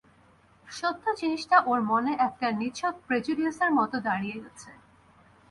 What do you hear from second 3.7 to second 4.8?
মতো দাঁড়িয়ে গেছে।